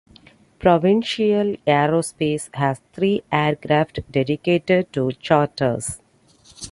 Provincial 0.57 1.57
Aerospace 1.67 2.49
has 2.55 2.81
three 2.91 3.21
aircraft 3.31 3.99
dedicated 4.11 4.91
to 4.91 5.11
charters. 5.11 6.01